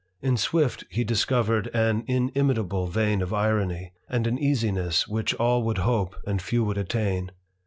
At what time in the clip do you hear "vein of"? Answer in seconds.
2.87-3.31